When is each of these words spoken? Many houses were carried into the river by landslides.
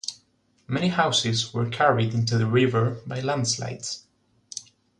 Many 0.67 0.87
houses 0.87 1.53
were 1.53 1.69
carried 1.69 2.15
into 2.15 2.39
the 2.39 2.47
river 2.47 2.99
by 3.05 3.19
landslides. 3.21 4.07